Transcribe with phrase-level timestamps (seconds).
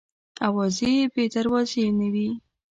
[0.47, 2.29] اوازې بې دروازې نه وي.